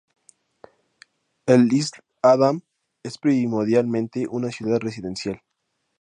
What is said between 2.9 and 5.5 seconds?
es primordialmente una ciudad residencial.